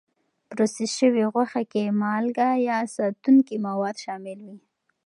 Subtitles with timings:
[0.49, 4.57] پروسس شوې غوښې کې مالکه یا ساتونکي مواد شامل وي.